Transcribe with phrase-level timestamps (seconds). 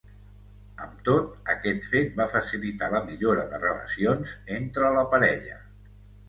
[0.85, 5.61] Amb tot, aquest fet va facilitar la millora de relacions entre la parella.